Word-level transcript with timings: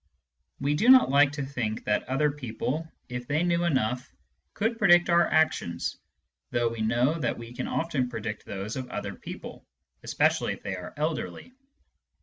We 0.59 0.73
do 0.73 0.89
not 0.89 1.11
like 1.11 1.31
to 1.33 1.45
think 1.45 1.83
that 1.85 2.09
other 2.09 2.31
people, 2.31 2.91
if 3.07 3.27
they 3.27 3.43
knew 3.43 3.65
enough, 3.65 4.11
could 4.55 4.79
predict 4.79 5.11
our 5.11 5.27
actions, 5.27 5.97
though 6.49 6.69
we 6.69 6.81
know 6.81 7.19
that 7.19 7.37
we 7.37 7.53
can 7.53 7.67
often 7.67 8.09
predict 8.09 8.43
those 8.43 8.75
of 8.75 8.89
other 8.89 9.13
people, 9.13 9.63
especially 10.01 10.53
if 10.53 10.63
they 10.63 10.75
are 10.75 10.95
elderly. 10.97 11.53